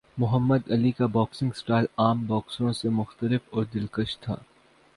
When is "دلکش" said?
3.73-4.17